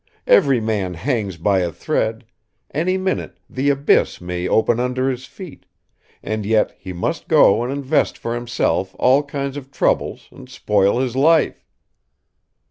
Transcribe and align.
Every 0.25 0.59
man 0.59 0.95
hangs 0.95 1.37
by 1.37 1.59
a 1.59 1.71
thread, 1.71 2.25
any 2.73 2.97
minute 2.97 3.37
the 3.47 3.69
abyss 3.69 4.19
may 4.19 4.47
open 4.47 4.79
under 4.79 5.11
his 5.11 5.25
feet, 5.27 5.67
and 6.23 6.43
yet 6.43 6.75
he 6.79 6.91
must 6.91 7.27
go 7.27 7.61
and 7.61 7.71
invent 7.71 8.17
for 8.17 8.33
himself 8.33 8.95
all 8.97 9.21
kinds 9.21 9.57
of 9.57 9.69
troubles 9.69 10.27
and 10.31 10.49
spoil 10.49 10.97
his 10.99 11.15
life." 11.15 11.67